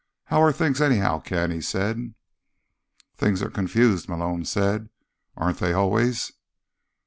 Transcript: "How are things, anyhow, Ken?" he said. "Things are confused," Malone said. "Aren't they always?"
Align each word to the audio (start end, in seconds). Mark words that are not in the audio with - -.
"How 0.23 0.41
are 0.41 0.51
things, 0.51 0.81
anyhow, 0.81 1.19
Ken?" 1.19 1.51
he 1.51 1.61
said. 1.61 2.15
"Things 3.15 3.43
are 3.43 3.51
confused," 3.51 4.09
Malone 4.09 4.45
said. 4.45 4.89
"Aren't 5.37 5.59
they 5.59 5.73
always?" 5.73 6.31